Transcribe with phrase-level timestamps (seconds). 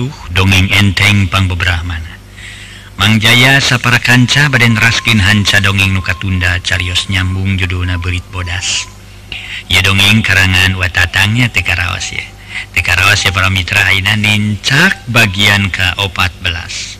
[0.00, 2.16] atuh dongeng enteng pangbebrahmana
[2.96, 8.84] Mangjaya sapara kanca baden raskin hanca dongeng nuka tunda carios nyambung judulna berit bodas.
[9.72, 12.24] Ya dongeng karangan watatangnya tekaraos ya
[12.76, 16.99] tekaraos ya para mitra aina nincak bagian ke 14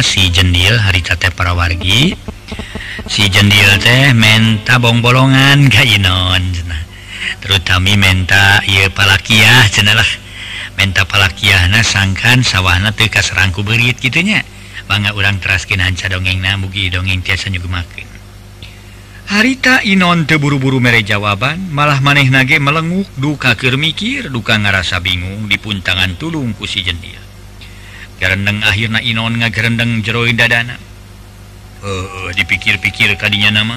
[0.00, 2.16] si jendil haritate para wargi
[3.04, 6.40] si jendil teh menta bong bolongan kainon
[7.44, 10.08] terutami menta ia palakiah cenalah
[10.80, 14.40] menta palakiahna sangkan sawahna teu kaserangku berit gitunya
[14.88, 18.08] bangga urang teraskin hanca dongengna mugi dongeng tiasa nyugemakeun
[19.30, 25.46] harita Inon teburu-buru mere jawaban malah maneh nage melenguk duka keur mikir duka ngarasa bingung
[25.46, 27.29] di puntangan tulung ku si jendil.
[28.20, 30.76] gerendeng akhirnya Inon ngagerendeng jeroi dadana
[31.80, 33.76] uh, eh, dipikir-pikir tadinya nama.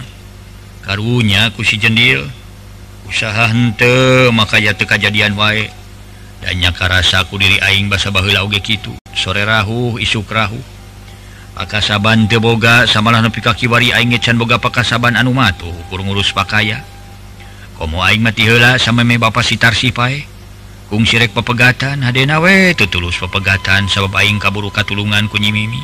[0.84, 2.28] Karunya kusi jendil.
[3.08, 5.68] Usaha hente maka ya teka jadian wae
[6.44, 8.92] dannya karasaku diri aing basa bahula oge kitu.
[9.16, 10.60] Sore rahu isuk rahu.
[11.54, 16.84] Pakasaban teboga samalah nepi kaki bari aing ngecan boga pakasaban anu matu kurung urus pakaya.
[17.80, 20.33] Komo aing mati heula sama me bapa sitar sipae
[20.92, 25.80] Kung sirek pepegatan Hnawe tutulus pepegatan sabab aing kaburu katulungan kunyimimi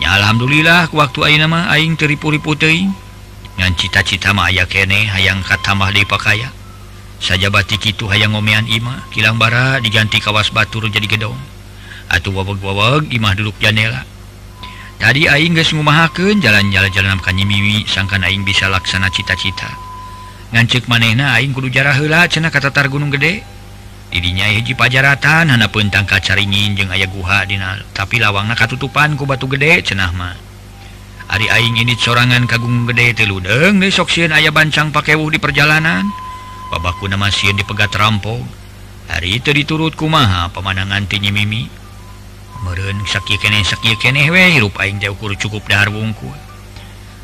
[0.00, 2.88] ya Alhamdulillah waktu A nama aing teripuri putih
[3.60, 6.48] ngan cita-cita aya kene hayang katamah di pakaya.
[7.20, 11.36] Saja batik itu hayang ngomean Ima kilang bara diganti kawas Batur jadi gedong.
[12.08, 14.08] Atuh wawag-wawag Imah duduk janela.
[14.96, 19.68] Tadi Aing guys ngumahaken jalan-jalan-jalan kanyi mimi sangkan Aing bisa laksana cita-cita.
[20.56, 23.44] Ngancek manehna Aing kudu jarah hela cena katatar Gunung gede.
[24.10, 29.46] didinya hiji pajaratan hanapun tangka caringin jeung ayah guha dina tapi lawangna katutupan ku batu
[29.46, 30.34] gede cenah mah.
[31.30, 36.02] Ari aing ini sorangan kagung gede teludeng deh sok sieun ayah bancang pakewuh di perjalanan.
[36.74, 38.42] Babaku nama sieun dipegat rampok
[39.10, 41.66] hari itu diturut kumaha pemandangan tinyi mimi
[42.62, 46.34] meureun sakieu keneh sakieu keneh we hirup aing teh ukur cukup dahar wungkul.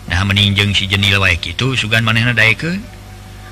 [0.07, 2.96] Nah meninjeng si jenil wae itu sugan manehna daekeun.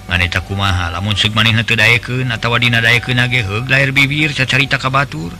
[0.09, 5.33] maneta kumaha lamun manehdaken atautawa dinair bibir cacarita ka Batur.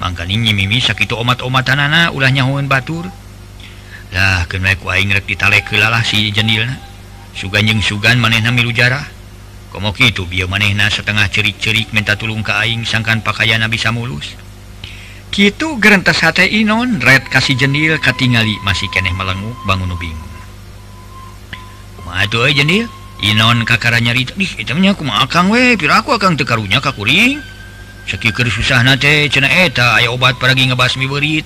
[0.00, 6.64] Maka ninyi mimi sakit omat-omatan nana ulahnya houn Baturlah kenaikuingrek ditale kelalah si jenil
[7.36, 9.04] suganjeng sugan maneh milu jarah.
[9.70, 14.34] Komoki itu bi manehna setengah cerik-cerik minta tulung kaing sangkan pakaian bisa mulus
[15.30, 20.30] gitu gerentas hati Inon red kasih jendil katingali masih keneh melenguk bangun bingung.
[22.10, 22.90] Eh, jenil?
[23.20, 27.36] Inon kakara nyarita hitamnya aku makan we piraku akan tekarunya kakuring
[28.08, 31.44] sekikir susah nate cena eta eh, aya obat pergi ngebasmi berit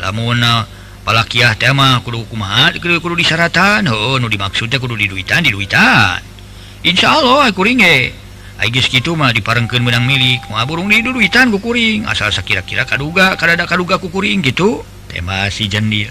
[0.00, 0.64] lamun eh,
[1.04, 3.86] palakiah tema kudu kumaha kudu, kudu disaratan.
[3.92, 6.18] Oh nu dimaksudnya kudu diduitan diduitan.
[6.80, 7.96] Insya Allah eh, aku ringe
[8.56, 10.48] Aigis gitu mah diparengkan menang milik.
[10.48, 14.80] Mah burung di duduitan kukuring asal sakira-kira kaduga kadada kaduga kukuring gitu.
[15.12, 16.08] Tema si jendil.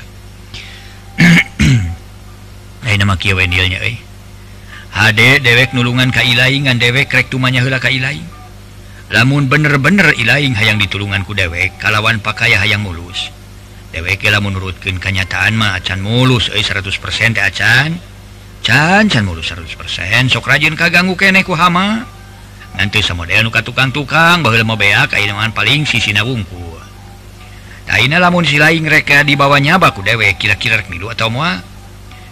[2.85, 3.97] Ayeuna mah kieu we eh
[4.95, 8.15] HD dewek nulungan kailaingan dewek rektumanya hela kailai
[9.11, 13.27] lamun bener-bener ilaing hayang ditulunganku dewek kalawan pakai hayang mulus.
[13.91, 16.95] Deweklah menurutkan kenyataan mah acan mulus eh 100%
[17.35, 17.89] acan.
[18.63, 19.67] Can can mulus 100%
[20.31, 22.07] sok rajin kaganggu keneku hama.
[22.79, 26.75] Nanti sama dia nuka tukang-tukang bahwa mau beak kailangan paling sisi nawungku
[27.85, 31.61] Taina lamun silaing reka di bawahnya baku dewek kira-kira milu atau mua?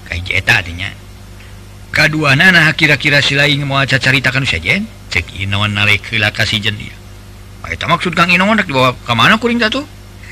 [0.10, 1.03] Kayak jeta artinya
[1.94, 4.82] kedua nana kira-kira si lain mau caritakan saja
[5.14, 6.98] cek inawan narik hilaka si jendia
[7.70, 9.86] itu maksud kang inawan rek dibawa ke mana kuring satu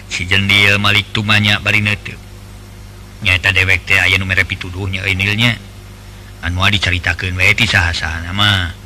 [0.09, 2.17] si jendil malik tumanya bari neuteup
[3.21, 5.55] nyata dewek teh aya nu mere pituduhnya eunilnya
[6.41, 8.81] anu dicaritakeun wae ti saha-saha mah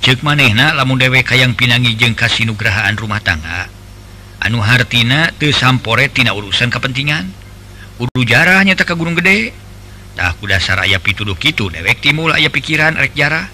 [0.00, 3.68] ceuk manehna lamun dewek hayang pinangi jeng kasih kasinugrahaan rumah tangga.
[4.40, 7.28] Anu hartina teu tina urusan kepentingan.
[8.00, 9.52] Uru jarahnya tak ke gunung gede.
[10.20, 13.48] tak tah dasar aya pituduh itu dewek timul aya pikiran rek jarah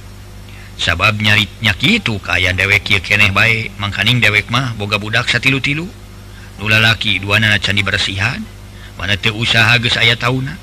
[0.74, 5.86] sabab nyaritnya gitu kayak dewek keneh baik mangkaning dewek mah boga budak satilu-tilu.
[6.58, 8.42] Nula laki dua nana candi bersihan.
[8.98, 10.58] Mana te usaha ge aya tauna.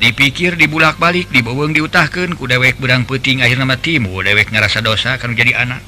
[0.00, 5.36] Dipikir dibulak-balik dibaweng diutahkan ku dewek berang peting akhir nama mu dewek ngerasa dosa kan
[5.36, 5.84] jadi anak.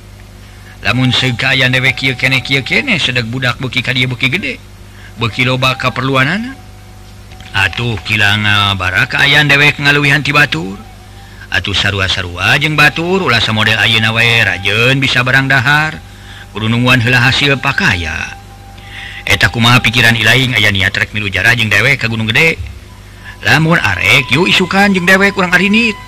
[0.85, 4.61] Namun segaya dewek kene keneh sedek budak buki ka dieu beuki gede.
[5.17, 6.70] Beuki loba kaperluanana
[7.51, 10.79] Atuh kilang uh, kilangan barakayan dewek ngaluwihan ti Batur.
[11.51, 15.99] Atuh sarua-sarua jeung Batur ulasa model Ayeuna wae rajen bisa barang dahar.
[16.55, 18.39] Gunungan helah hasil pakaya.
[19.27, 22.55] Eta kumaha pikiran ilaing aya niat rek milu jarah jeung dewek ka Gunung Gede.
[23.43, 25.99] Lamun arek yuk isukan jeung dewek kurang arinit.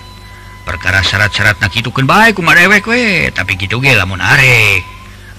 [0.63, 4.79] Perkara syarat-syarat nak itukeun bae kumaha dewek we tapi gitu ge lamun arek.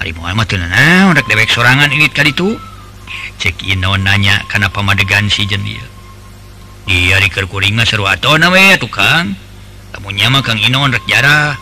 [0.04, 2.60] Ari moal mah teu dewek sorangan init ka ditu.
[3.40, 5.93] Cek Inon nanya kana pamadegan si jenil
[6.88, 9.36] iya dikerkuring seru atau nawe tukang
[9.94, 11.54] kamu nyama Kang Inon rek jarah.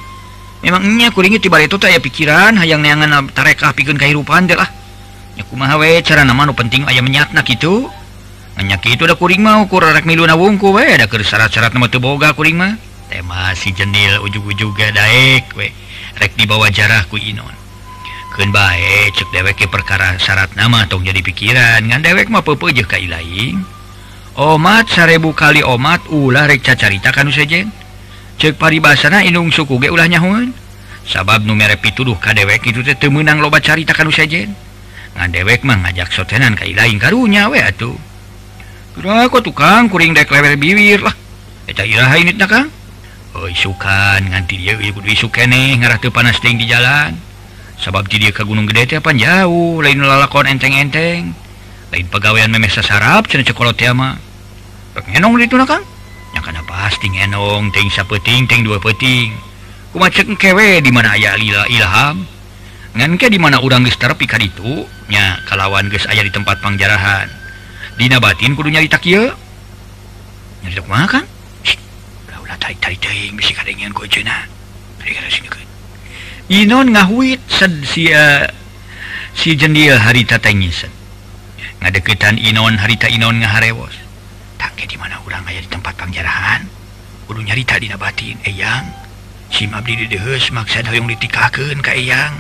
[0.65, 4.71] Memangnya kuringnya tiba itu tak ya pikiran hayang neangan tarekah pikun kehidupan deh lah.
[5.37, 7.93] Ya kumaha we cara nama nu penting aya menyatna kitu
[8.63, 12.33] nya itu udah kuring mau ukur milu miluna wungku we ada keur syarat-syarat nama boga
[12.33, 12.77] kuring mah.
[13.13, 15.69] Tema si jendil ujug-ujug daek we
[16.17, 17.53] rek dibawa jarah ku Inon.
[18.33, 21.85] Keun bae cek dewek ke perkara syarat nama tong jadi pikiran.
[21.85, 23.61] Ngan dewek mah peupeujeuh ka ilaing.
[24.33, 27.69] Omat sarebu kali omat ulah rekca carita kan sejeng
[28.41, 30.57] cek paribasana inung suku ge ulahnya Hun
[31.05, 34.57] sabab numere pituduh ka dewek itu teh temenang loba carita kan sejen
[35.21, 37.93] ngan dewek mah ngajak sotenan ka lain karunya we atuh.
[38.97, 41.13] Kira kok tukang kuring dek lewer bibir lah.
[41.69, 42.73] Eta iraha ini kang?
[43.37, 47.21] Oi sukan nganti dia kudu isu keneh ngarah teu panas ting di jalan.
[47.77, 51.42] Sabab di dia ka gunung gede teh pan jauh lain lalakon enteng-enteng.
[51.93, 54.17] lain pegawaian memesa sarap cenkolotmahong
[56.43, 57.69] karena pasti pastiong
[58.09, 59.31] peting dua peting.
[60.41, 62.25] Kewe di mana aya Lila Ilham.
[62.97, 67.29] Nganke di mana udang gestar pika itunya kalawan guys aya di tempat pangjarahan.
[68.01, 69.29] Dina batin kudunya ditakil
[70.89, 71.25] makan
[76.49, 77.41] Inon ngahuit
[77.85, 78.49] si eh,
[79.37, 81.02] si jendil hari tatangisen
[81.83, 83.99] ngadeketan Inon harita Inon ngaharewos.
[84.55, 86.63] Tak di mana urang aya di tempat pangjarahan?
[87.27, 88.87] Kudu nyarita dina batin eyang.
[89.51, 92.39] Sim abdi dideus maksud hoyong ditikakeun ka eyang.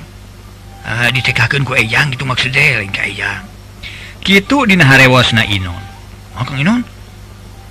[0.86, 3.42] Uh, ditikakeun ku eyang gitu maksud deh lain ka eyang.
[4.22, 5.82] Kitu dina harewosna Inon.
[6.38, 6.86] Oh Kang Inon?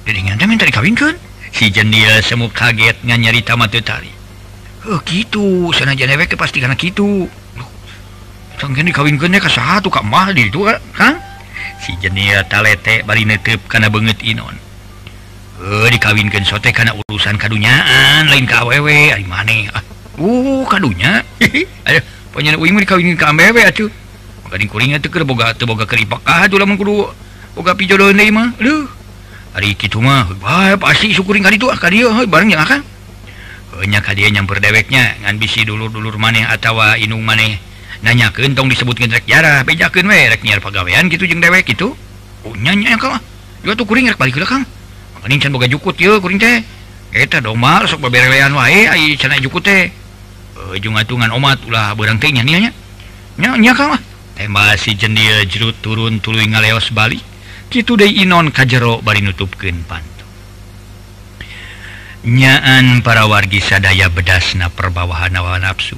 [0.03, 1.15] Jadi teh minta dikawinkeun?
[1.55, 4.11] Si jendil semu kaget ngan nyarita mah teu tari.
[4.83, 7.31] Heuh kitu sanajan dewe pasti karena gitu.
[8.59, 10.77] Sangkin dikawinkeunnya ka saha tuh ka mah di itu kan?
[10.93, 11.30] Kang?
[11.81, 14.55] si jenia talete bari netep kana banget Inon.
[15.61, 19.83] Eh dikawinkan sote karena urusan kadunyaan lain KWW ari maneh ah
[20.17, 21.21] uh kadunya.
[21.87, 21.99] Ayo
[22.33, 23.89] pokoknya uing dikawinkan ka amewe atuh.
[24.51, 27.07] Gading kuring atuh boga teu boga keripak ah tulah mun kudu
[27.55, 28.51] boga pijodoh deui mah.
[28.59, 28.89] Aduh
[29.51, 30.27] hari kitu mah
[30.79, 32.83] pasti syukuring ka ditu ah bareng jeung akang
[33.81, 37.70] hanya dia nyamper deweknya ngan bisi dulur-dulur maneh atau inung maneh.
[38.01, 41.93] Nanya kentong disebut ngetrek jarah bejakeun we rek nyiar pagawean gitu jeung dewek itu
[42.43, 43.22] oh nyanya kang
[43.62, 44.65] juga tuh kuring rek balik lah kang
[45.22, 46.65] mending can boga jukut ye kuring teh.
[47.12, 49.91] Eta dong mal sok beberewean wae ai cenah jukut teh.
[50.72, 52.72] Ujung atungan omat ulah beurang teh nya nya
[53.38, 54.01] nya mah
[54.34, 57.22] tembak si jendil jerut turun tuluy ngaleos balik
[57.72, 60.25] Inon kajjero bari nutupken pantu.
[62.27, 65.96] Nyaan para wargi sadaya bedas na perbawahan nawa nafsu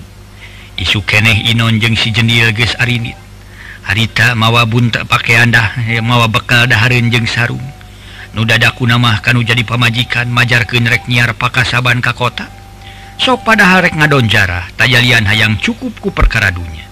[0.84, 3.16] isu keneh Inon jeung si jenil ge Arinit
[3.88, 7.64] harita mawa bunta pakaian dah mawa bekal daharin jeng sarung.
[8.34, 12.50] Nudadaku nama kamu jadi pamajikan majar kerek nyiar pakasaban ka kota.
[13.22, 16.84] So pada harek ngadon jarah tajalian hayang cukupku perkara dunya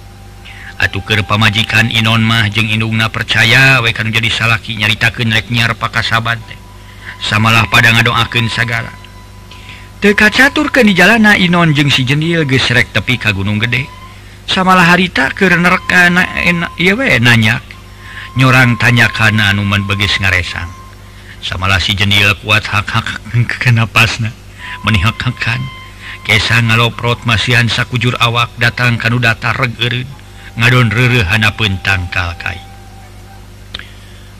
[0.81, 5.77] atuh ke pemajikan Inon mah jeung indungna percaya we kan jadi salaki nyarita kenrek nyiar
[5.77, 6.57] pakaaban teh.
[7.21, 9.00] Samalah pada ngadoaken sagala.
[10.01, 13.86] Teka catur ke di jalana Inon jeung si jenil gesrek tepi ka Gunung Gede.
[14.50, 17.62] Samalah harita kerenerkan eh, eh, nanya
[18.34, 20.65] nyorang tanyakan anuman beges ngaresang.
[21.46, 23.22] Samalah si jenil kuat hak-hak
[23.62, 24.34] kenapasna
[24.81, 25.38] menihakkan
[26.25, 30.10] Kesa ngaloprot masihan sakujur awak datang kanu data regerin
[30.58, 32.58] ngadon rerehana pentang kai.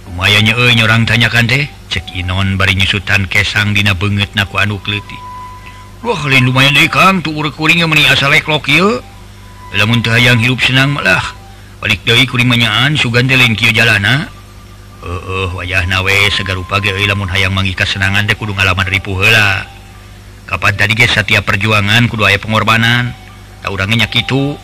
[0.10, 5.30] Lumayannya nyorang tanyakan deh cek Inon bari nyusutan kesang dina banget naku anu kleti
[6.02, 8.58] Wah lumayan dekang tuhkuringnya meni asaleklo
[9.72, 11.22] namun yang hidup senang malah.
[11.78, 14.30] Balik dari kuringnyaan Sugantelin Ky jalana
[15.02, 19.66] uh, uh, wajah nawe segar pagi lamun hayang mengika senangan de kudu ngalaman ripu hela
[20.46, 23.16] Kapan tadi guys setiap perjuangan kudu aya pengorbanan?
[23.64, 24.60] Tak orangnya nyakitu.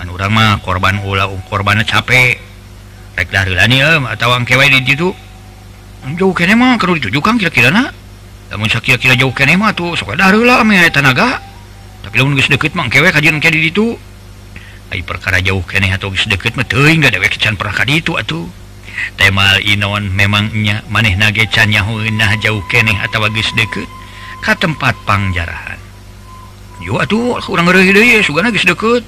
[0.00, 2.40] Kan orang mah korban ula um, korbannya capek.
[3.14, 5.12] Rek dari lani em atau angkewe di situ.
[6.18, 7.99] Jauh kene mah kalau ditujukan kira-kira nak
[8.58, 11.38] kira-kira jauh ke tuh suka darulah tanaga
[12.02, 13.94] tapi lamun geus deukeut mah kewek kajian ke di ditu
[14.90, 18.18] ai perkara jauh keneh atau geus deukeut mah teuing enggak dewek can pernah ka ditu
[18.18, 18.48] atuh
[19.14, 23.86] temal inon memang nya manehna ge can nyahueunah jauh keneh atawa geus deukeut
[24.42, 25.78] ka tempat pangjarahan
[26.82, 29.06] yo atuh urang ngeureui deui sugana geus deukeut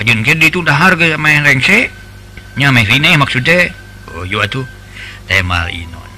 [0.00, 2.00] kajian ke ditu dahar ge mah rengse
[2.58, 2.84] nya meh
[3.16, 3.70] maksudnya.
[4.10, 4.66] Oh yo atuh
[5.30, 6.09] temal inon.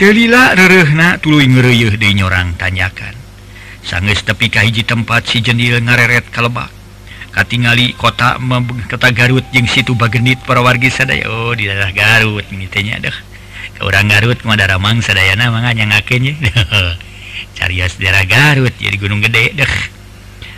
[0.00, 3.12] Delila rerehna tulu ngeruyuh di nyorang tanyakan.
[3.84, 6.70] Sanggeus tepi ka hiji tempat si jendil ngareret kalebak.
[7.32, 8.36] Katingali kota
[8.88, 11.28] kota Garut jeung situ bagenit para wargi sadaya.
[11.28, 13.16] Oh, di daerah Garut mitenya deh.
[13.76, 16.40] Ke orang Garut mah darah mang sadayana mah nyangakeun
[17.56, 19.72] Carios daerah Garut jadi gunung gede deh.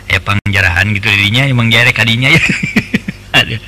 [0.09, 2.43] Eh pangjarahan gitu dirinya emang jare kadinya ya.
[3.43, 3.59] Aduh.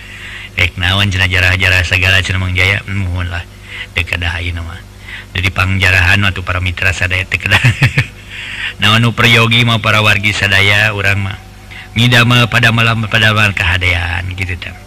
[0.57, 2.81] Baik naon cenah jarah-jarah segala cenah Mang Jaya.
[2.81, 3.45] Hmm, Nuhun lah.
[3.93, 4.86] Dekadahayeun mah.
[5.33, 7.47] jadi pangjarahan atau para mitra sadaytik
[8.79, 11.37] nah priyogi mau para wargi sadaya orang mah.
[11.97, 14.77] Ngidama pada malam pada malam kehaan gitu tam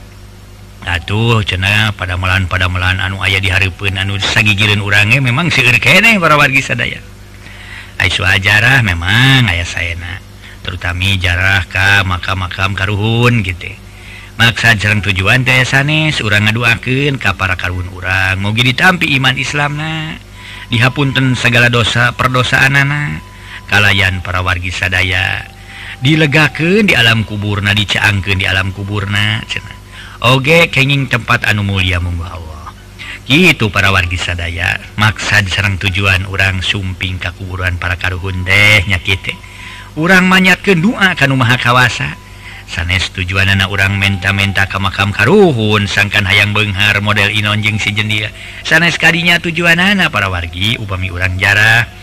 [0.87, 6.17] atuh cena pada malam pada malam anu ayah diharipun anu sagigirin orangnya memang sieur kene
[6.17, 7.03] para wargi sadaya.
[8.01, 10.25] Aisu ajarah memang ayah saya nak
[10.65, 13.69] terutami jarah ka makam-makam karuhun gitu.
[14.41, 18.41] Maksa jarang tujuan teh sanes urang ngaduakeun ka para karuhun urang.
[18.41, 20.17] Mugi ditampi iman Islam na.
[20.71, 25.45] dihapunten segala dosa perdosaan anakkalayan para wargi sadaya
[26.00, 29.81] dilegaken di alam kuburna dicaangkan di alam kuburna cena
[30.21, 32.77] Oge kenging tempat anu mulia munggu Allah.
[33.25, 39.33] Gitu para wargi sadaya maksad sarang tujuan orang sumping kekuburan para karuhun deh nyakite.
[39.97, 42.21] Orang manyat kedua kanu maha kawasa.
[42.71, 48.31] sanes tujuan anak orang menta-menta ke makam karuhun sangkan hayang Benghar model Inonjeng si jendia
[48.62, 51.99] sanes kadinya tujuan anak para wargi upami urang jarah.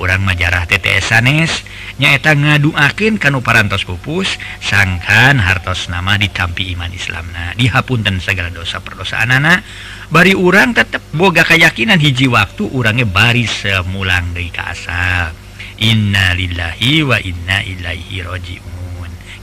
[0.00, 1.52] Orang majarah TTS sanes.
[2.00, 7.52] Nyaeta ngaduakin kanu parantos pupus sangkan hartos nama ditampi iman Islam Islamna.
[7.58, 9.60] Dihapunten segala dosa perdosaan anak
[10.08, 15.36] bari urang tetap boga keyakinan hiji waktu urangnya baris semulang dari kasal
[15.82, 18.71] Innalillahi wa inna Ilaihi rojiun.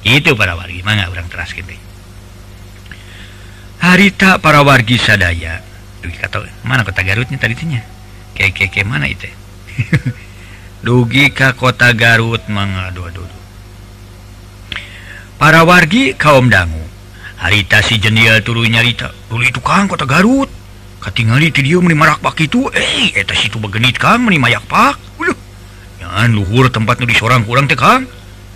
[0.03, 0.81] itu para wargi.
[0.83, 1.89] Mana orang teras gitu
[3.79, 5.63] harita para wargi sadaya.
[5.99, 7.83] Dugi kata mana kota Garutnya tadinya
[8.35, 9.27] kayak kayak -kaya mana itu?
[10.85, 13.35] Dugi ke kota Garut manga dua dulu
[15.39, 16.83] para wargi kaum dangu.
[17.39, 20.51] Harita si jendial turu nyarita dulu itu kang kota Garut.
[20.99, 22.67] Katingali ti dia meni marak pak itu.
[22.75, 25.35] Eh eta situ begenit kang meni mayak pak uluh
[25.99, 28.03] jangan luhur tempat nu disorang kurang teh kang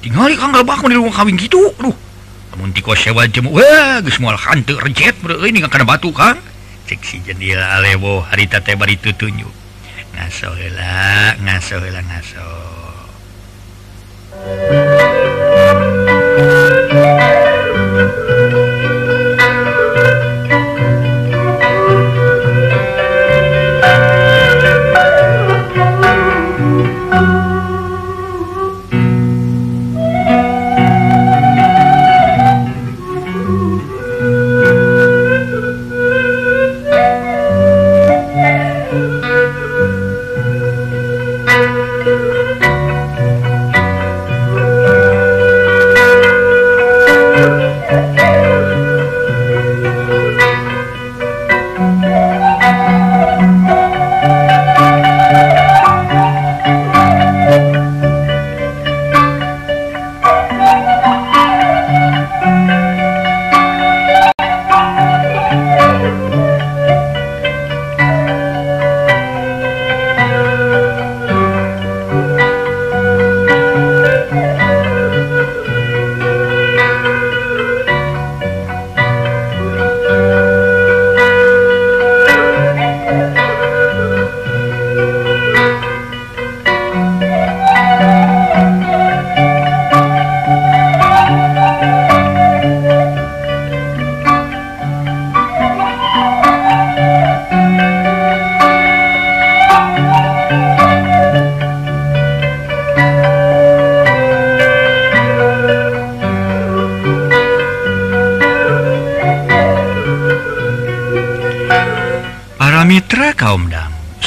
[0.03, 1.95] tinggal kang gerabak di rumah kawin gitu aduh.
[2.53, 6.37] Namun tiko sewa jemu wah geus moal hantu rejet beureum ini eh, kana batu kang.
[6.83, 9.47] Cek si jendela lewo harita teh bari tutunyu.
[10.13, 12.47] Ngaso heula ngaso heula ngaso.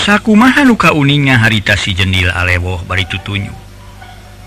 [0.06, 3.50] saku maha luka uningnya harita si jendil alewoh bari tutunyu.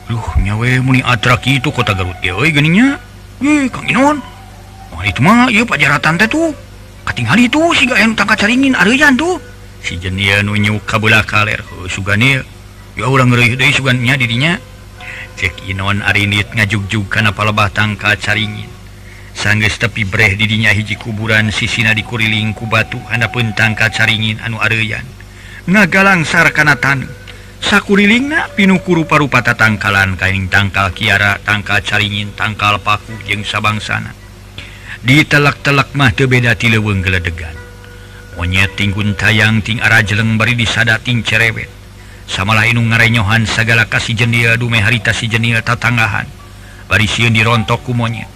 [0.08, 2.96] Duh nyawe muni atrak itu kota Garut ya oi geningnya
[3.44, 4.24] Ih Kang Inon.
[4.96, 6.56] Wah itu mah iya pajaratan teh tuh.
[7.04, 9.36] Kating itu si yang tangka caringin arejan tuh.
[9.84, 12.39] Si jendil nunyu kabula kaler oh, Suganil
[12.96, 13.08] Ya.
[13.08, 14.56] Orang ngeruh deh sugannya dirinya.
[15.36, 18.72] Cek Inon arinit ngajugjug kana palebah tangka caringin.
[19.36, 25.19] Sangges tepi breh didinya hiji kuburan sisina dikuriling ku batu pun tangka caringin anu areyan.
[25.68, 27.04] nagalangsar kana tan
[27.60, 34.16] sakurilingna pinukuru parupata tangkalan kaing tangkal kiara tangka caringin tangkal paku jeung sabangsana.
[35.00, 37.56] Ditelak-telak mah tebeda ti leweng geledegan.
[38.36, 41.68] Monyet tinggun tayang ting arah jeleng bari disadating cerewet.
[42.30, 46.28] Samalah inung ngarenyohan segala kasih jendela dume harita si jendela tatanggahan.
[46.88, 48.28] Bari sieun dirontok ku monyet.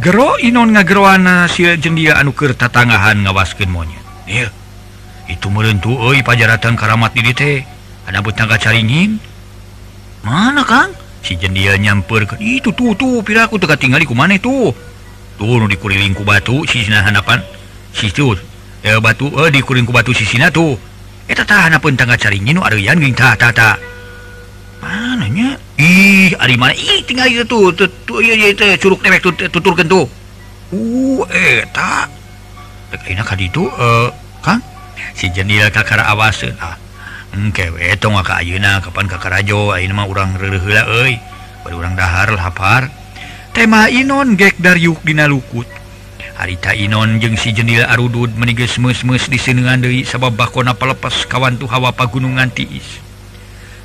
[0.00, 4.04] Gero inon ngageroana si jendela anu keur tatanggahan ngawaskeun monyet.
[4.28, 4.57] Ieu
[5.28, 7.60] itu merentu Oi pajaratan Karamat diri teh.
[8.08, 9.20] Ada tangga caringin.
[10.24, 10.90] Mana Kang?
[11.20, 14.72] Si jendia nyamper ke itu tuh tuh piraku teka tinggal ku mana itu
[15.36, 17.44] tuh nu dikurililing ku batu si sina hanapan.
[17.92, 18.32] Si tuh
[18.80, 20.78] eh batu eh dikuring ku batu si sina tuh
[21.28, 23.76] eta tah hanapan tangga caringin nu areyan geuing tah tah tah.
[24.80, 26.72] Mananya ih ari mana?
[26.72, 30.06] Ih tinggal itu tuh tuh tuh ieu ieu teh curug tewek tuh tuturkeun tuh
[30.72, 32.08] uh eta.
[32.94, 34.08] Rek ayeuna ka ditu eh
[34.40, 34.62] Kang?
[35.14, 36.44] si jendela kakara awas
[37.52, 40.34] keweuna Kapan kakarajo orang
[41.68, 42.88] orang dahar lapar
[43.52, 45.66] tema Inon gek dari Yukdina Lukut.
[46.38, 51.66] Harita Inon jeung si jendela Arudud meniges di disenengan Dewi sabab bakona pelepas kawan tuh
[51.66, 53.02] hawa pagunungan tiis.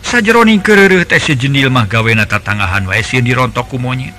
[0.05, 4.13] Sajeroning kerere teh sejenil mah gawena tatangahan wae sieun dirontok ku monyet.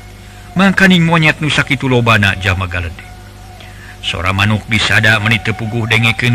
[0.59, 3.14] Mangkaning monyet nu sakitu lobana jama galedek
[4.05, 6.29] sora manuk bisada menit puguh denge ke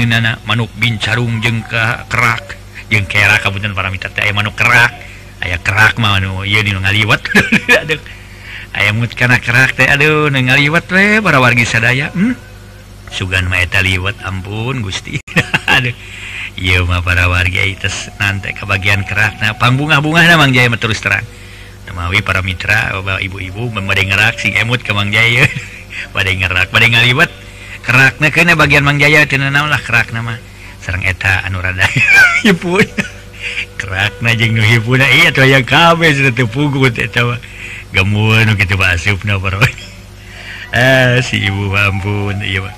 [0.49, 2.57] manuk bincarung jeng ka kerak.
[2.89, 4.89] Jeng kera kabutan para mitat aya manuk kerak.
[5.45, 7.21] Aya kerak mah anu ieu nu ngaliwat.
[7.85, 8.01] Aduh.
[8.73, 12.37] Aya mut kana kerak teh aduh nu ngaliwat we para wargi sadaya hmm?
[13.09, 15.21] sugan mah eta liwat ampun Gusti.
[15.77, 15.93] Aduh.
[16.57, 21.23] Iya mah para wargi ites nanti kebagian kerak nah pangbunga-bunga na Mang Jaya terus terang.
[21.85, 25.45] Namawi para mitra bapak ibu-ibu memade ngerak sing emut ke Mang Jaya
[26.13, 27.38] pada ngerak pada ngaliwat.
[27.89, 30.37] kerakna kena bagian Mang Mangjaya tenanlah kerak nama
[30.85, 31.89] serang eta anurada
[32.45, 32.53] nu
[34.85, 37.41] pun iya tuh yang kabeh sudah tepugut eta mah.
[37.89, 39.57] Gemuan kita basupna para
[40.77, 42.73] eh si ibu ampun iya mah.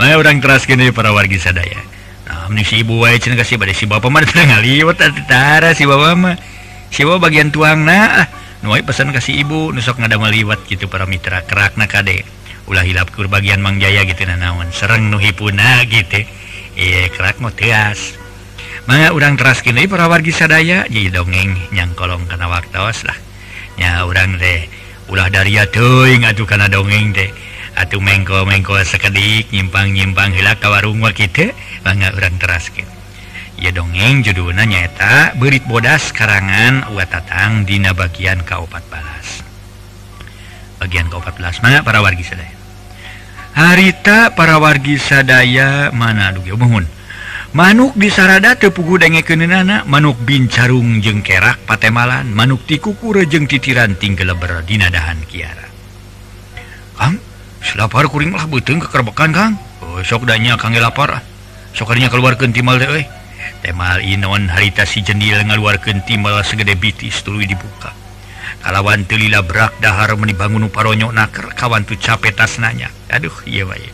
[0.00, 1.84] Mana orang keras gini para wargi sadaya.
[2.24, 4.96] Nah mending si ibu wae cenah kasih pada si bapak mah teu ngaliwat
[5.28, 6.40] tara si bapak mah.
[6.88, 8.28] Si bapak bagian tuangna ah.
[8.64, 12.24] Nu pesan kasih ibu nusok ngada ngadamaliwat gitu para mitra kerak na kade.
[12.70, 14.68] ulah hilapkur bagian Mangjaya gitu na naon.
[14.72, 16.24] Serreng nuhipuna gitu.
[17.14, 18.16] Kerak mau teas.
[18.84, 23.16] Manga urang teras kini parawargi sadaya jadi dongeng nyang kolong karena waktuos lah.
[23.80, 24.68] Nya urang deh
[25.08, 27.28] ulah dari tuh ngatu karena dongeng deh
[27.76, 31.52] atuh mengko mengko sekedik nyimpang nyimpang hilak kawarung kita
[31.84, 32.72] bangga urang teras
[33.60, 39.43] ya dongeng judulnya nyata berit bodas karangan watatang dina bagian kaupat balas.
[40.84, 41.64] bagian ke-14.
[41.64, 42.54] Mana para wargi sadaya?
[43.56, 46.52] Harita para wargi sadaya mana dugi?
[46.52, 46.84] Oh, Bangun
[47.54, 53.94] manuk disarada tepugu denge kenenana manuk bin carung jeng kerak patemalan manuk tikuku rejeng titiran
[53.94, 54.76] tinggal leber di
[55.30, 55.66] kiara.
[56.98, 57.22] Kang
[57.62, 59.54] selapar kuring lah beteng kekerbekan Kang.
[59.80, 61.22] Oh, sok danya Kang lapar.
[61.74, 63.06] Sokarnya keluar kentimal deh eh.
[63.64, 68.03] temal inon harita si jendil ngeluarkan timal segede bitis tulu dibuka.
[68.70, 73.84] lawan Telila brak dahar menibangun paronyok naker kawan tuh capek tas nanya aduh iya way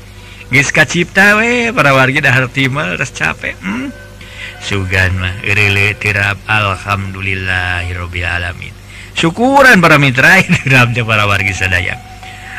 [0.50, 4.11] Giska cipta we para warga dahar timal res capek hmm?
[4.61, 8.74] Sugan mah irile tirap alhamdulillahirabbil alamin.
[9.16, 11.96] Syukuran para mitra tirapnya para warga sadaya.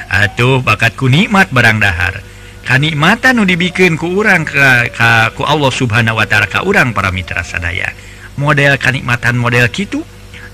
[0.09, 2.25] Atuh bakatku nikmat barang dahar.
[2.65, 7.13] Kanikmatan nu dibikin ku urang ka, ka ku Allah Subhanahu wa taala ka urang para
[7.13, 7.93] mitra sadaya.
[8.37, 10.01] Model kanikmatan model kitu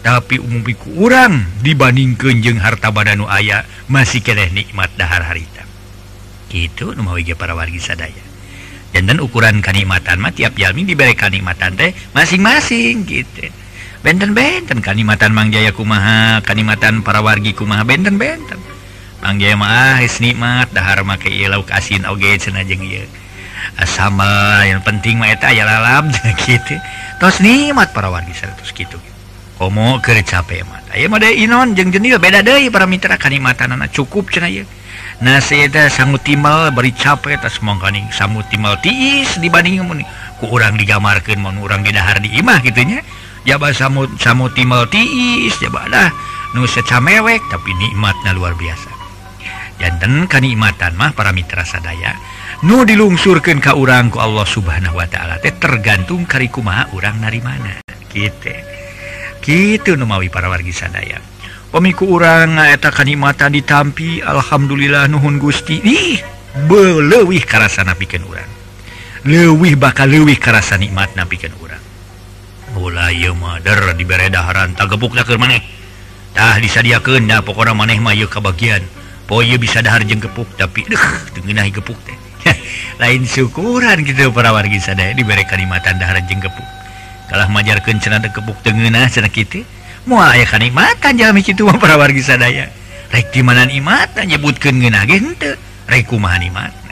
[0.07, 5.67] tapi umum ku urang dibandingkan jeng harta badanu ayah masih kene nikmat dahar harita.
[6.47, 6.95] Gitu
[7.35, 8.23] para wargi sadaya.
[8.95, 13.51] Dan dan ukuran kanikmatan mah tiap Jami diberi kanikmatan teh masing-masing gitu.
[13.99, 18.63] Benten-benten kanikmatan Mangjaya kumaha kanikmatan para wargi kumaha benten-benten.
[19.19, 23.03] Mangjaya mah nikmat dahar make lauk asin oge cenah jeung ieu.
[23.83, 26.07] Sama yang penting mah eta aya lalap
[26.47, 26.79] gitu.
[27.19, 28.95] Tos nikmat para wargi terus gitu
[29.57, 30.61] Omo ke capek
[30.97, 34.65] Inon jeng jenil beda De para Mitra kanimatan anak cukup ce
[35.17, 39.81] nasihat sanggu timal beri capek atas mongkaning sanggu timal tiis dibanding
[40.37, 43.01] ku orang digamarkan mau orang didahar di imah gitunya
[43.41, 46.09] jaba samu samu timal tiis jaba dah.
[46.55, 48.89] Nu tapi nikmatnya luar biasa.
[49.77, 52.13] Jantan kanikmatan mah para mitra sadaya
[52.65, 57.77] nu dilungsurkan ke orangku Allah subhanahu wa ta'ala teh tergantung kari kumaha orang nari mana
[58.09, 58.76] gitu.
[59.47, 61.23] gitu Numawi para wargi sadaya
[61.71, 65.79] pemiku urang ngaeta kanimata ditampi Alhamdulillah Nuhun Gusti.
[65.79, 66.19] Ih
[66.67, 68.49] belewih karasana napikan urang.
[69.23, 71.83] Lewih bakal lewih karasa nikmat napikan bikin urang
[72.77, 78.85] mulai mother di beredaharan tak gebuknya ke manehtah disadia disadiakeun da maneh may ke bagian.
[79.27, 81.03] Po bisa dahar jeng gepuk tapi deh
[81.35, 82.15] tengeunah gepuk teh.
[83.01, 86.76] Lain syukuran gitu para wargi sadaya dibere kalimatan dahar jeng gepuk.
[87.27, 89.63] kalah majarkan cena kebuk tengenah cena gitu
[90.07, 92.71] mau ayah kan imatan jami gitu mah para wargi sadaya.
[93.07, 95.55] Rek dimanan imatan nyebutkan genah gente
[95.87, 96.87] rek kumahan imatan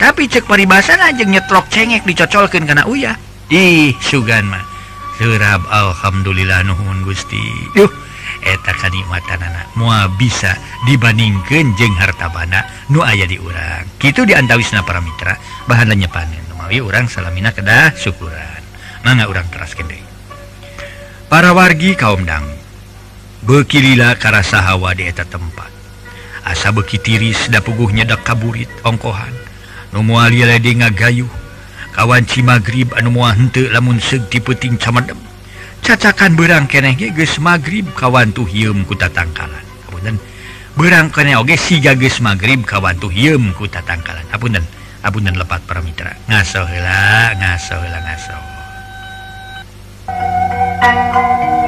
[0.00, 3.20] tapi cek paribasan aja nyetrok cengek dicocolkan karena uyah.
[3.52, 4.64] Ih sugan mah.
[5.20, 7.44] Serab alhamdulillah nuhun gusti.
[7.76, 7.92] Duh
[8.40, 10.56] eta kanikmatan anak mua bisa
[10.88, 13.84] dibandingkan jeng harta bana nu aya di urang.
[14.00, 15.36] Gitu diantawisna para mitra
[15.68, 18.59] bahan lanyepanen memawi orang salamina kedah syukuran.
[19.06, 20.00] nana urang teras kede
[21.30, 22.60] para wargi kaum kaumdang
[23.44, 25.72] bekilila karasa hawa dieta tempat.
[26.44, 29.32] Asa beki tiris da puguh nyedak kaburit ongkohan.
[29.92, 31.28] Nu mual leding ngagayuh.
[31.90, 35.18] Kawan cimagrib anu mua hente lamun seug ti peuting camadem.
[35.82, 39.64] Cacakan berang keneh ge geus magrib kawan tuh hieum ku tatangkalan.
[39.90, 40.16] Apunten.
[40.78, 44.24] Berang keneh oge siga geus magrib kawan tuh hieum ku tatangkalan.
[44.30, 44.64] Apunten.
[45.00, 48.59] Apunten lepat para mitra ngaso heula ngaso heula ngaso
[50.80, 51.59] Thank you.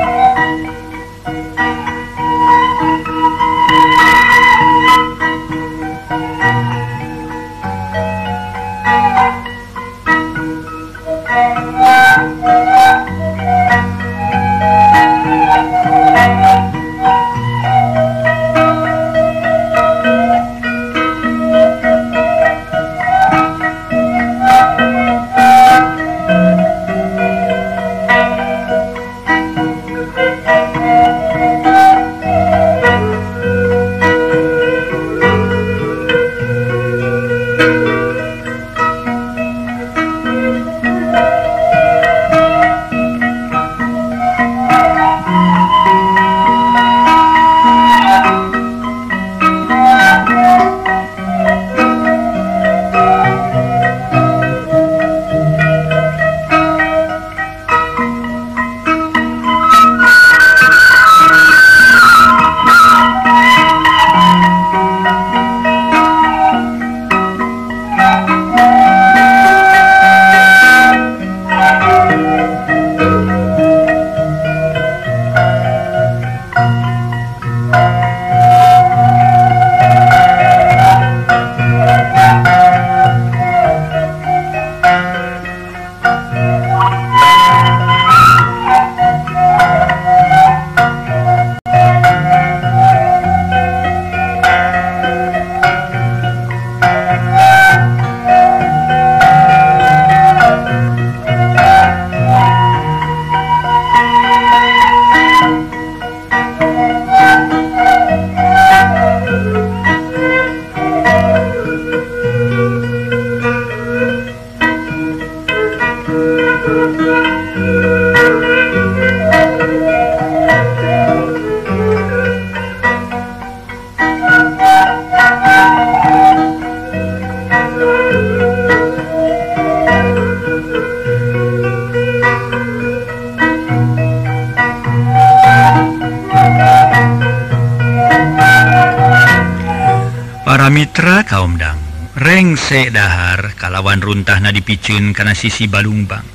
[141.22, 141.78] Eta kaumdang
[142.18, 146.26] rengse dahar kalawan runtahna dipicun karena sisi Balungbang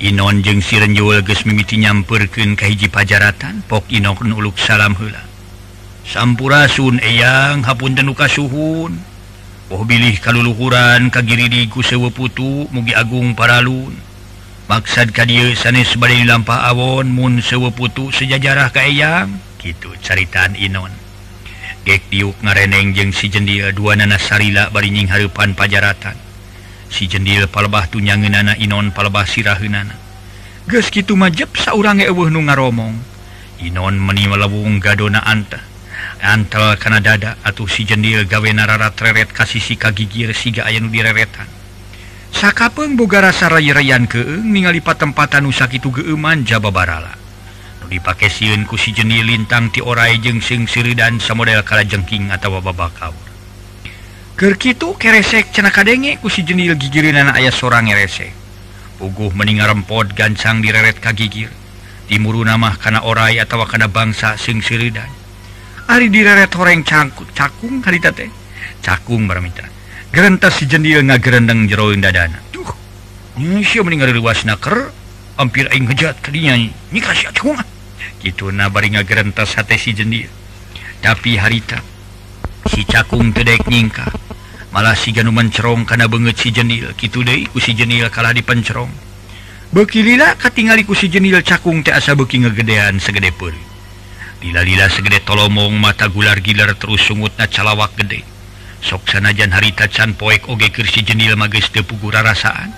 [0.00, 5.20] Inon jeung siren ges mimiti nyamperken kahiji pajaratan pok Inokun uluk salam hela
[6.08, 8.96] Sampurasun eyang hapun tenuka suhun
[9.68, 13.92] Oh bilih kaluluhuran kagiri diku sewe putu mugi Agung paralun.
[14.64, 21.05] Maksad ka dia sanes sebagai lampa awon mun sewe putu sejajarah kaang gitu caritaan Inon.
[21.86, 26.18] gek diuk ngareneng jeung si jendil dua nana sarila barinying harepan pajaratan.
[26.90, 29.94] Si jendil palebah tunyangen nana Inon palebah sirahunana
[30.66, 32.98] ges gitu majeb saurange eueuh nu ngaromong.
[33.62, 35.62] Inon meni melewung gadona anta.
[36.20, 40.90] Antal kana dada atuh si jendil gawe narara treret kasih kasisi kagigir siga aya nu
[40.90, 41.46] direretan.
[42.34, 47.15] Sakapeng boga rasa ray-rayan keung ningali patempatan nu sakitu geuman jababarala.
[47.86, 52.58] dipakai siun ku si jeni lintang ti orai jeng sing siri dan samodel kalajengking atau
[52.58, 53.26] baba babakaur
[54.36, 58.36] Kerkitu keresek cena kadenge ku si jenil gigirin anak ayah seorang ngeresek.
[59.00, 61.48] uguh meninggal rempot gancang direret ka gigir.
[62.04, 65.08] Timuru namah kana orai atau kana bangsa sing siridan.
[65.88, 68.28] Ari direret horeng cangkut cakung kali teh.
[68.84, 69.64] Cakung baramita.
[70.12, 72.36] Gerentas si jenil ngagerendeng jeroin dadana.
[72.52, 72.68] Duh,
[73.40, 74.92] ini meninggal luas naker.
[75.40, 76.60] Hampir aing ngejat kadinya.
[76.60, 77.64] Ini kasih cakung ah.
[78.22, 80.28] gitu na baringa gerentas hati si jendil
[81.00, 81.78] tapi harita
[82.66, 84.06] si cakung tedek nyingka.
[84.74, 88.90] Malah si ganu mencerong karena banget si jenil gitu deh ku si jenil kalah dipencerong.
[89.72, 93.56] Bekilila katingali ku si jenil cakung teh asa beki ngegedean segede puri
[94.44, 98.20] lila-lila segede tolomong mata gular-gilar terus sungut na calawak gede.
[98.84, 102.70] Soksana jan harita can poek oge keur si jenil magis teu pugu rarasaan.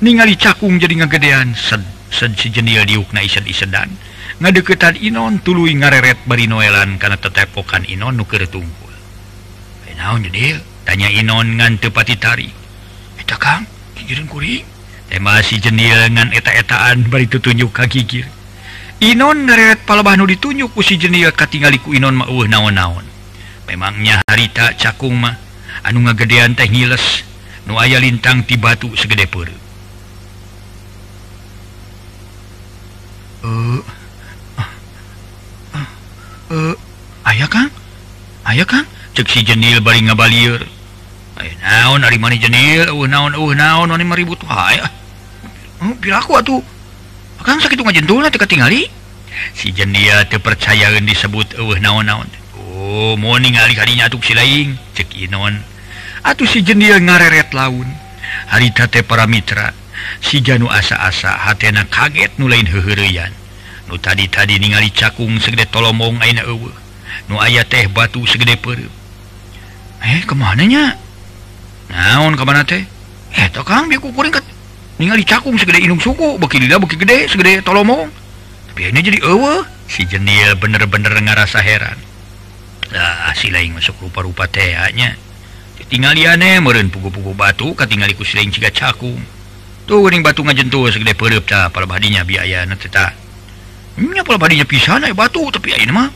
[0.00, 3.92] Ningali cakung jadi ngegedean sed sed si jenil diuk na ised-isedan.
[4.42, 8.90] ngadeketan Inon tulu ngareret bari Noelan karena tetepokan Inon nuker tungkul.
[9.86, 12.50] Eh, naon jadi tanya Inon ngan tepati tari.
[13.16, 14.66] Eh, Kang kikirin kuring.
[14.66, 14.70] Eh,
[15.14, 18.24] Tema si jenil ngan eta-etaan bari tutunjuk ka gigir
[18.98, 23.06] Inon ngareret palebah ditunjuk ku si jenil katingaliku Inon mah eueuh naon-naon.
[23.70, 25.38] Memangnya harita cakung mah
[25.82, 27.26] anu ngagedean teh ngiles
[27.66, 29.60] nu aya lintang ti batu segede peureuh
[33.46, 34.01] uh.
[37.32, 37.72] aya Kang
[38.44, 38.84] aya Kang
[39.16, 40.60] ceksi jenil bari ngabalir
[41.64, 42.92] naon ari mani jenil.
[42.92, 44.92] Uh naon uh naon mani maribut wae uh
[45.96, 46.62] piraku hmm, atuh.
[47.42, 48.86] Kang sakit ngajentulna teu katingali
[49.56, 52.28] si jenil teu percayaeun disebut uh naon-naon
[52.60, 55.56] oh mau ningali kadinya atuh si lain cek inon
[56.22, 57.88] atuh si jenil ngareret laun.
[58.48, 59.72] Harita teh para mitra.
[60.20, 63.32] Si janu asa-asa hatena kaget nu lain heheureyan
[63.88, 66.81] nu tadi tadi ningali cakung segede tolomong aina eueuh
[67.30, 68.90] nu aya teh batu segede perep
[70.02, 70.98] eh kemananya
[71.92, 72.82] naon kemana teh?
[73.32, 74.44] Eh to kang dia kukuring kat
[74.96, 78.08] ninggal dicakung segede inung suku beki lila beki gede segede tolomong.
[78.72, 79.68] Tapi ini jadi ewe.
[79.92, 82.00] Si jenil bener-bener ngerasa heran.
[82.96, 85.16] Lah si lain masuk rupa-rupa teh tehnya
[85.92, 89.20] tinggal liane meren pugu-pugu batu katingali ku silain ciga cakung.
[89.84, 93.12] Tuh gering batu ngajentuh segede perep ta pala badinya biaya neteta
[94.00, 96.08] nya pala badinya pisana ya batu tapi ayeuna mah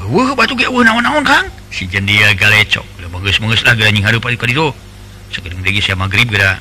[0.00, 1.46] Uh, batu naon-naon Kang?
[1.68, 4.74] Si jendia galecok bagus-bagus lagi anjing harup di koridor
[5.30, 6.58] sekirim lagi saya maghrib gara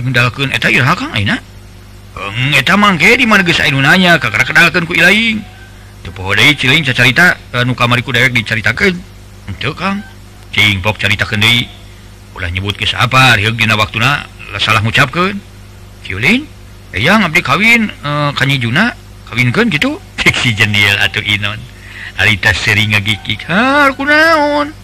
[0.00, 1.36] ngendalkeun eta eh, ieu Kang eh, ayeuna
[2.56, 4.16] eta eh, mangke di mana geus anu nanya?
[4.16, 5.44] Kakara kedalkeun ku ilaing
[6.06, 8.96] teu poho deui ciling cacarita anu kamari ku dewek dicaritakeun
[9.50, 10.00] henteu Kang?
[10.56, 11.68] Cing pok caritakeun deui.
[12.32, 13.36] Ulah nyebutkeun apa?
[13.36, 14.24] Rieug dina waktuna
[14.56, 15.36] salah ngucapkeun
[16.06, 16.48] ciulin
[16.96, 18.94] eyang abdi kawin uh, kanyi juna.
[19.28, 20.00] Kawinkeun gitu.
[20.38, 21.58] Si jenil atuh inon.
[22.18, 24.74] Alita sering ngagikik ah, aku naon?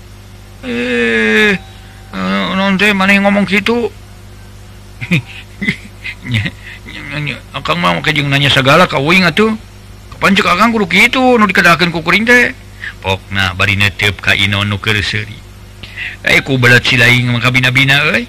[0.63, 1.59] Eh
[2.15, 3.91] ah, non mana yang ngomong gitu
[7.59, 9.51] akang mau kejeng nanya segala kau ingat tuh?
[10.15, 12.55] Kapan cek akang kudu gitu nu dikedakan ku kuring teh?
[13.03, 15.43] Pokna bari netep ka ino nu seri
[16.25, 18.25] eh ku belat si lain maka bina-bina eh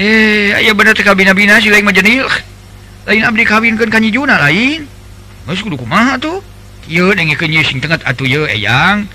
[0.00, 4.86] eh ayah bener teh bina-bina si lain mah lain abdi kawinkan kanyi juna lain.
[5.46, 6.38] Geus kudu kumaha tuh?
[8.48, 9.06] Eh, yang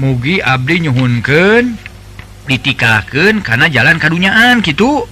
[0.00, 1.78] mugi Abdi nyhunken
[2.48, 5.06] ditikaken karena jalan kadunyaan gitu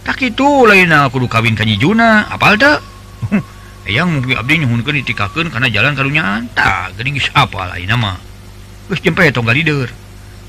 [0.00, 5.68] tak itu lain kudu kawin kanyi Juna apal eh, yang mugi Abdi nyhunken ditikahken karena
[5.68, 6.96] jalan kadunyaan tak
[7.36, 8.16] apa lain nama
[9.34, 9.86] tonggal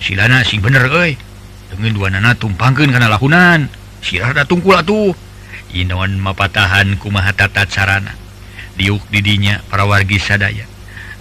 [0.02, 1.14] silana sing bener eh
[1.72, 3.72] dengan dua nana tumpangken karena lahunan.
[4.02, 5.14] Sirah tungkul tuh
[5.72, 8.12] Inon mapatahan kumaha tata sarana.
[8.76, 10.68] Diuk didinya para wargi sadaya.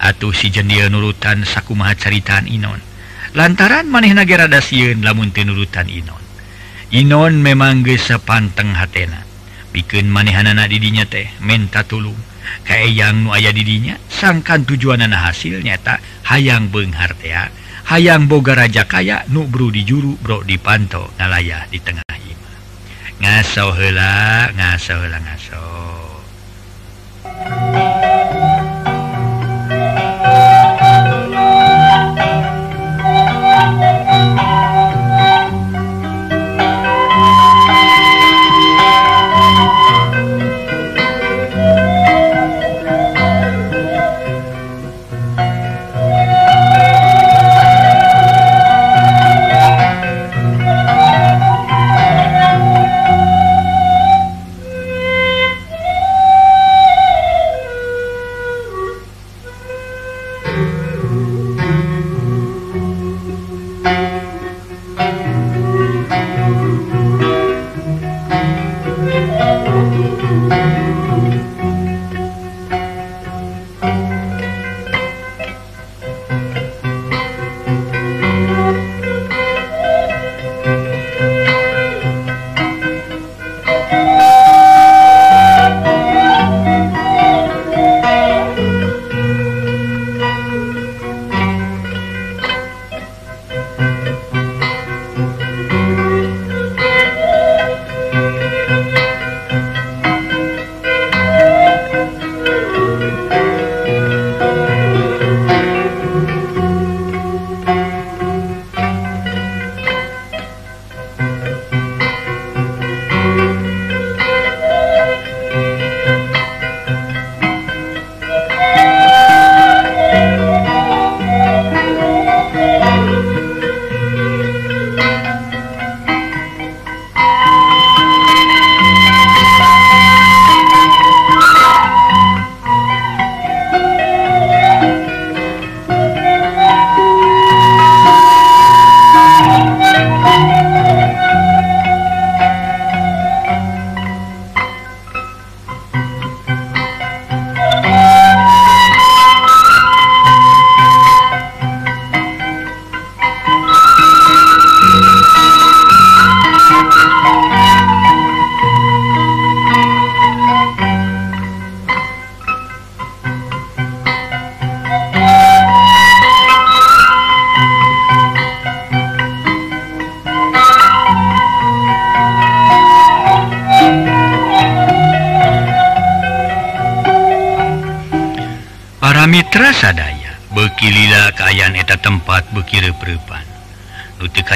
[0.01, 2.81] atuh si jendil nurutan sakumaha caritaan Inon.
[3.37, 6.25] Lantaran maneh nagerada siun lamun nurutan Inon.
[6.91, 9.23] Inon memang gesa panteng hatena.
[9.71, 12.19] Bikin manehan anak didinya teh menta tulung.
[12.67, 17.53] Kayak yang nu aya didinya sangkan tujuan anak hasil nyata hayang Benhartea
[17.91, 22.53] hayang boga raja kaya nu bro di juru bro di panto ngalayah di tengah ima.
[23.19, 25.63] Ngaso hela ngaso hela ngaso.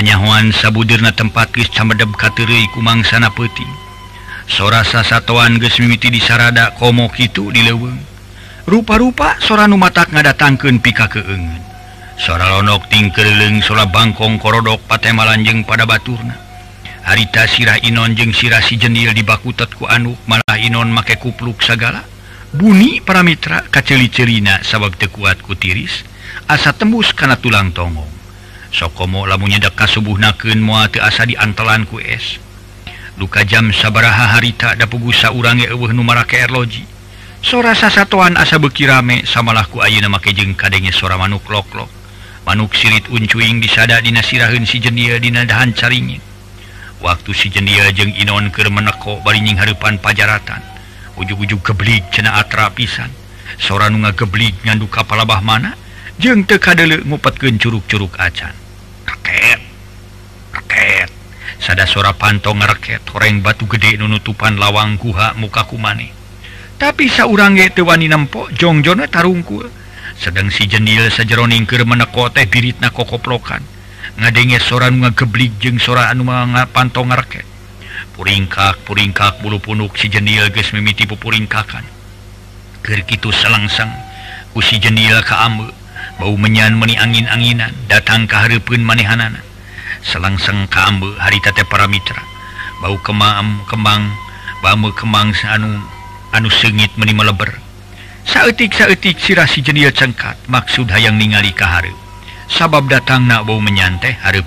[0.05, 3.65] nyawan sabudirna tempat Kris camedeb Kateri kumang sana peti
[4.45, 7.97] sorasa satuan gesmiti di sarada komo itu dileweng
[8.69, 11.65] rupa-rupa sora numatak ngadatangkan pika keengen
[12.21, 16.37] sora lonok tingkeleng sora bangkong korodok patemalanjeng pada baturna.
[17.05, 22.01] Harita sirah Inon jeung sirasi jenil di bakutatku anu malah Inon make kupluk segala
[22.49, 26.01] bunyi para Mitra kaceli-celina sabab tekuat ku tiris
[26.49, 28.14] asa tembus karena tulang tonggo
[28.75, 32.43] sokomo lamunya daka subuh naken mua asa diantelan ku es.
[33.15, 36.83] Luka jam sabaraha harita ada pugusa urange eueuh nu marake erloji
[37.39, 41.87] sora sasatuan asa bekirame samalahku samalah nama kejeng make kadenge sora manuk loklok.
[42.43, 46.21] Manuk sirit uncuing disada dina siraheun si jendia dina dahan caringin.
[46.99, 50.61] Waktu si jendia jeng inon keur meneko barinying hareupan pajaratan.
[51.15, 53.15] Ujug-ujug keblik cena atrapisan
[53.63, 55.79] sora nu ngakeblik ngandu kapalabah mana
[56.19, 58.64] jeung teu kadeuleu ngupetkeun curug-curug acan.
[59.25, 59.61] raket.
[60.53, 61.09] Raket.
[61.65, 66.13] Sada sora pantong ngereket horeng batu gede nunutupan lawang guha mukaku maneh
[66.75, 69.71] tapi saurange tewani nempo jongjona tarungkul
[70.19, 73.63] sedang si jendil sajeroningker meneko teh birit na kokoplokan.
[74.15, 77.43] Ngadenge sora nu ngageblik jeung sora anu manga pantong ngereket
[78.15, 81.83] puringkak puringkak bulu punuk si jendil geus mimiti pupuringkakan.
[82.85, 83.91] Keur kitu selangsang
[84.53, 85.73] ku si jendil kaambe
[86.19, 89.43] bau menyan meni angin-anginan datang ke hari pun manehanana.
[90.05, 92.23] Selangseng kambe haritate para Mitra.
[92.79, 94.13] Bau kemam kembang
[94.61, 95.81] bambu kembang anu
[96.31, 97.51] anu sengit meni meleber.
[98.25, 101.93] Saattik-saattik sirasi jenia cengkat maksud hayang ningali kahari
[102.49, 104.41] sabab datang nak bau menyanteh hari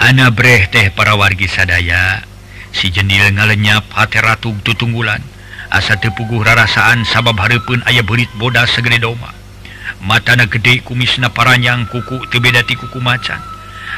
[0.00, 2.24] Ana breh teh para wargi sadaya
[2.72, 5.20] si jendil ngalenyap hati ratu tutunggulan.
[5.70, 9.39] Asa tepuguh rarasaan sabab harapun ayah berit bodas segede doma
[10.00, 13.40] matana gede kumis na paranyang kuku tebedati kuku macan.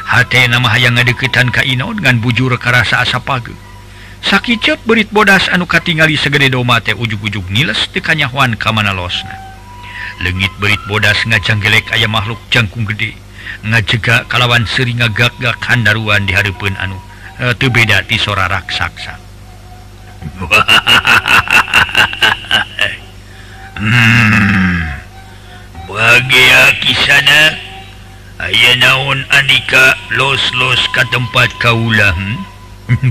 [0.03, 3.55] Hati nama hayang ngadeketan kainaon ngan bujur karasa asa page.
[4.23, 9.35] Sakit berit bodas anu katingali segede domate ujug-ujug niles tekanyawan kamana losna
[10.23, 13.19] legit berit bodas ngacang gelek ayah makhluk jangkung gede.
[13.67, 16.99] Ngajega kalawan sering ngagak-gak kandaruan di hadapan anu.
[17.43, 19.19] Eh, e, tebeda ti sora raksasa
[23.83, 24.72] hmm.
[26.13, 27.57] bahagia kisana
[28.37, 32.37] aya naon Andika los-los ke tempat kaulah hmm?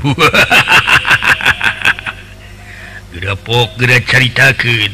[3.17, 4.93] gerapok gerak caritakan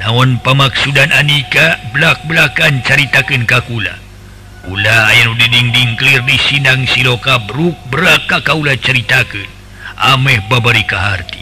[0.00, 4.00] naon pemaksudan Andika belak-belakan caritakan kakula
[4.64, 9.48] Ula aya dinding clear di Sinang Siloka Bruk beraka Kaula ceritakan.
[9.96, 11.40] Ameh babari kahati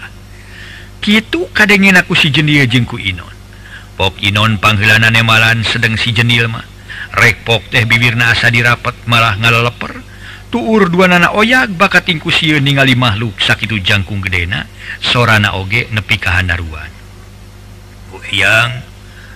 [1.06, 3.30] gitu kadengen aku si jenil jengku Inon.
[3.94, 6.66] Pok Inon panggilanan nemalan sedang si jenilmah
[7.14, 10.02] rekpok teh bibir nasa dirapat malah ngaleper
[10.50, 14.66] tuur dua nana oyak bakat tingku siun ningali makhluk sakit jangkung gedena
[15.00, 16.90] sorana oge nepi kahandaruan.
[18.12, 18.82] Oh, yang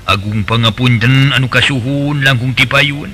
[0.10, 3.14] Agung pengepunten anuka suhun langkung tipayun.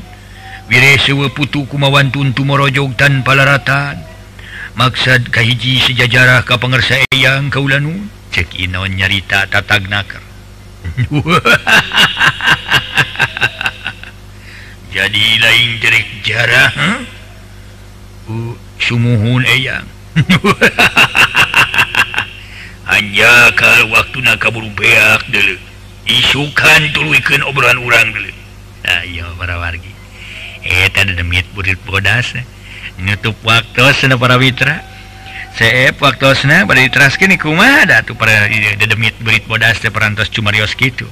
[0.71, 3.99] Wire sewe putu kumawantun tumorojog tanpa laratan
[4.79, 10.19] maksad kahiji sejajarah ka pengersa eyang kaulanun cek Ino nyarita tatag naker
[14.95, 16.99] jadi lain jerik jarah huh?
[18.29, 19.85] uh, sumuhun eyang.
[22.91, 25.57] Hanya kalau waktu na kabur beak dulu.
[26.05, 28.29] Isukan tuluikan obrolan urang dulu.
[28.85, 29.01] Nah
[29.41, 29.89] para wargi.
[30.65, 32.45] Eh, Eta demit burit bodas eh.
[33.01, 34.81] nutup waktu sana para mitra
[35.55, 40.75] CF waktuna bari teraskin kuma ada tuh pada dedemit berit bodas teh perantos cuma rios
[40.75, 41.07] gitu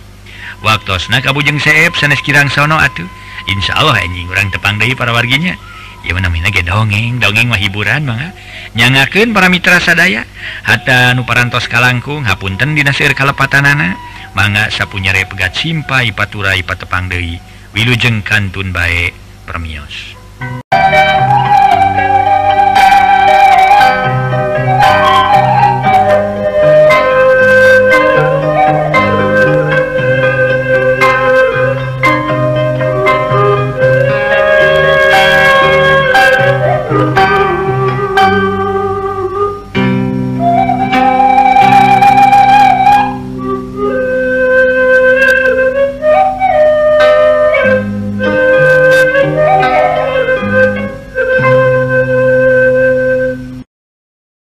[0.63, 3.05] waktuna kabujeng CF sanes kirang sono atuh.
[3.43, 5.55] Insya Allah anjing orang tepang dari para warginya.
[6.03, 8.35] Ya namanya ge dongeng dongeng mah hiburan mah
[8.75, 10.23] nyangakeun para mitra sadaya.
[10.63, 13.95] Hatta nu parantos kalangkung hapunten dina seueur kalepatanana
[14.35, 17.39] mangga sapunyare pegat simpai paturai patepang deui
[17.75, 19.11] wilujeng kantun bae
[19.47, 20.12] permios.